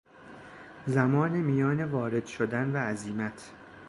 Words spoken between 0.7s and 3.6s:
زمان میان وارد شدن و عزیمت